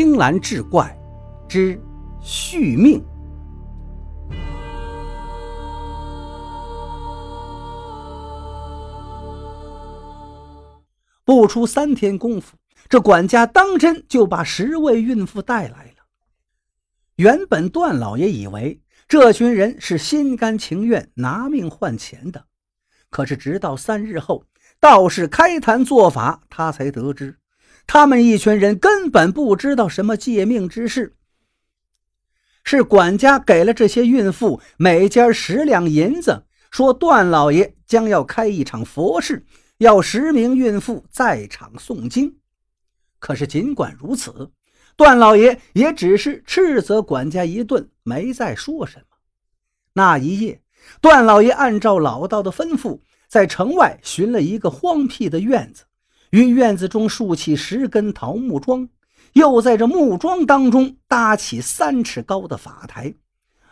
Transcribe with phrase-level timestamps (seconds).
[0.00, 0.96] 青蓝志怪
[1.48, 1.76] 之
[2.20, 3.04] 续命。
[11.24, 12.56] 不出三天功夫，
[12.88, 16.04] 这管家当真就把十位孕妇带来了。
[17.16, 22.44] 原本段老爷以为这群人是心甘情愿拿命换钱的，
[23.10, 24.44] 可是直到三日后，
[24.78, 27.36] 道士开坛做法，他才得知，
[27.88, 31.16] 他们一群人根本不知道什么借命之事。
[32.62, 39.44] 是管家给了这些孕妇每家十两银子，说段老爷将要开一场佛事。
[39.78, 42.36] 要十名孕妇在场诵经，
[43.20, 44.50] 可是尽管如此，
[44.96, 49.16] 段老爷也只是斥责管家一顿，没再说什么。
[49.92, 50.60] 那一夜，
[51.00, 55.84] 段老爷按照老道的吩咐，在城外寻了一个荒僻的院子，
[56.30, 58.88] 于院子中竖起十根桃木桩，
[59.32, 63.14] 又在这木桩当中搭起三尺高的法台。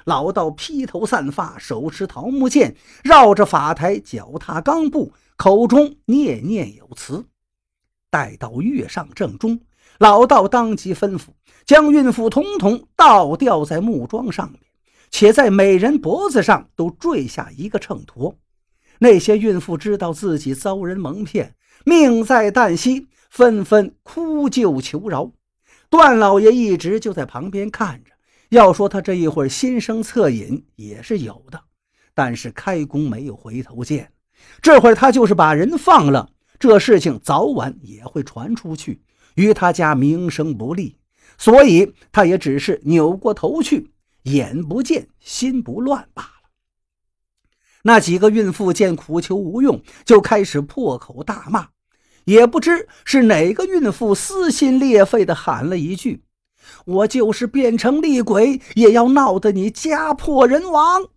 [0.05, 5.13] 老道披头散发，手持桃木剑，绕着法台脚踏钢步。
[5.37, 7.27] 口中念念有词，
[8.09, 9.61] 待到月上正中，
[9.99, 11.25] 老道当即吩咐
[11.67, 14.59] 将孕妇统统倒吊在木桩上面，
[15.11, 18.37] 且在每人脖子上都坠下一个秤砣。
[19.01, 21.55] 那些孕妇知道自己遭人蒙骗，
[21.89, 25.31] 命在旦夕，纷纷哭救求饶。
[25.89, 28.11] 段老爷一直就在旁边看着。
[28.49, 31.63] 要说他这一会儿心生恻隐也是有的，
[32.13, 34.11] 但是开弓没有回头箭。
[34.61, 39.01] 这会儿他就是把人放了，这事情早晚也会传出去，
[39.37, 40.99] 与他家名声不利，
[41.39, 43.93] 所以他也只是扭过头去，
[44.25, 46.51] 眼不见心不乱罢了。
[47.85, 51.69] 那几个孕妇见苦求无用，就开始破口大骂，
[52.27, 56.23] 也不知是哪个孕妇撕心裂肺地喊了一句
[56.85, 61.09] ：“我就是变成厉鬼，也要闹得你家破人亡。”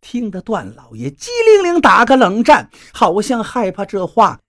[0.00, 4.40] 听得段老爷机灵灵打个冷战，好像害怕这话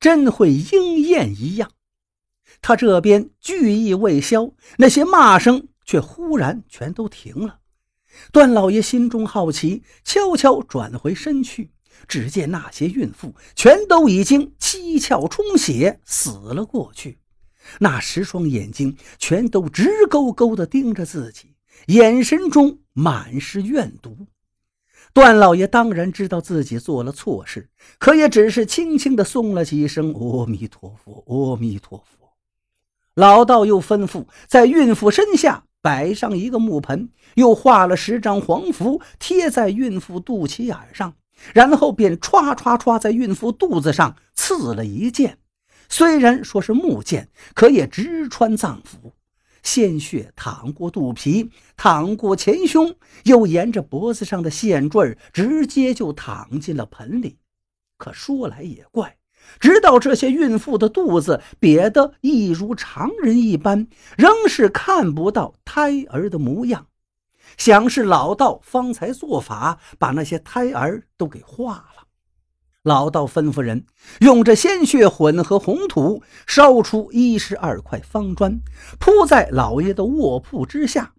[0.00, 1.70] 真会应验一样。
[2.62, 7.58] 他这边惧意未消，那些骂声却忽然全都停了。
[8.32, 11.72] 段老爷心中好奇，悄悄转回身去，
[12.06, 17.18] 只见那些孕妇全都已经七窍充血，死了过去。
[17.80, 21.54] 那十双眼睛全都直勾勾地盯着自己，
[21.86, 24.26] 眼神中满是怨毒。
[25.12, 32.36] 段老爷当然知道自己做了错事，可也只是轻轻地诵了几声“阿弥陀佛，阿弥陀佛”。
[33.14, 41.14] 老道又吩咐在孕妇身下摆上一个木盆，又画了十张黄符贴在孕妇肚脐眼上，
[41.54, 45.38] 然后便歘歘歘在孕妇肚子上刺了一剑。
[45.88, 49.12] 虽然说是木剑，可也直穿脏腑。
[49.62, 57.38] 鲜血淌过肚皮，淌过前胸，又沿着脖子上的线坠直接就淌进了盆里。
[57.98, 59.16] 可说来也怪，
[59.58, 66.86] 直到这些孕妇的肚子瘪得一如常人一般，仍是看不到胎儿的模样，
[67.56, 72.06] 想是老道方才做法把那些胎儿都给化了。
[72.82, 73.84] 老道吩咐人
[74.20, 78.60] 用这鲜血混合红土，烧出一十二块方砖，
[79.00, 81.14] 铺在老爷的卧铺之下。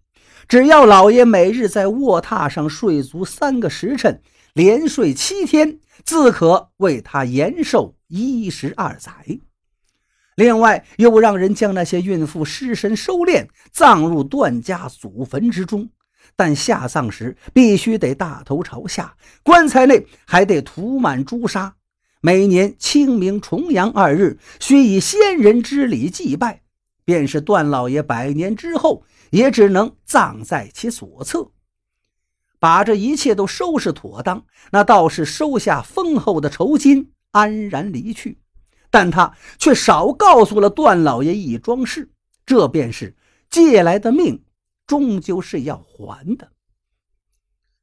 [0.47, 4.21] 只要老爷每日在卧榻上睡足三个时辰，
[4.53, 9.11] 连睡七天，自可为他延寿一十二载。
[10.35, 15.89] 另外，又让人将那些孕妇尸身收敛，葬入段家祖坟之中。
[16.35, 21.75] 但下葬时必须得大头朝下，棺材内还得涂满朱砂。
[22.21, 26.61] 每年清明、重阳二日，需以先人之礼祭拜。
[27.05, 31.51] 便是段老爷百年之后，也只能葬在其所侧。
[32.59, 38.39] 把这一切都收拾妥当，那道士收下丰厚的酬金，安然离去。
[38.89, 42.09] 但他却少告诉了段老爷一桩事，
[42.45, 43.15] 这便是
[43.49, 44.43] 借来的命。
[44.87, 46.49] 终究是要还的。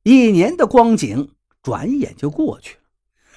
[0.02, 1.30] 一年的光景
[1.62, 2.80] 转眼就过去了，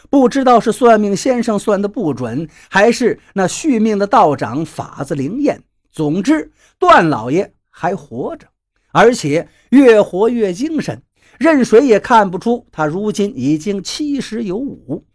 [0.09, 5.63] 不知道是算命先生算的不准，还是那续命的道长法子灵验。
[5.91, 8.47] 总之，段老爷还活着，
[8.91, 11.01] 而且越活越精神，
[11.39, 15.05] 任谁也看不出他如今已经七十有五。